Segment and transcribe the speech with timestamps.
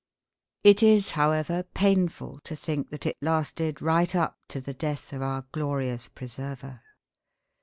[0.63, 5.21] It is, however, painful to think that it lasted right up to the death of
[5.21, 6.81] our glorious preserver.